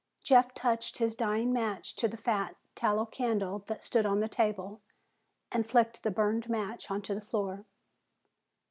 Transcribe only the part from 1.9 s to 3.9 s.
to the fat tallow candle that